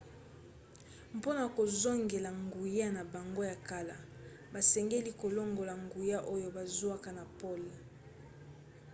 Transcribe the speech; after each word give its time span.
mpona 1.17 1.43
kozongela 1.57 2.29
nguya 2.43 2.87
na 2.95 3.03
bango 3.13 3.41
ya 3.51 3.57
kala 3.69 3.95
basengeli 4.53 5.11
kolongola 5.21 5.73
nguya 5.83 6.19
oyo 6.33 6.47
bazwaka 6.55 7.09
na 7.17 7.23
pole 7.39 7.73